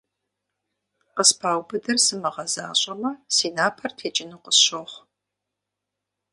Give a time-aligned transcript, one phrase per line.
[1.15, 5.01] Къыспаубыдыр сымыгъэзащӀэмэ, си напэр текӀыну къысщохъу.